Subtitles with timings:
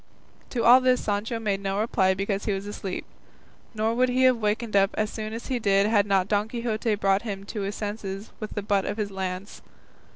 [0.49, 3.05] To all this Sancho made no reply because he was asleep,
[3.75, 6.95] nor would he have wakened up so soon as he did had not Don Quixote
[6.95, 9.61] brought him to his senses with the butt of his lance.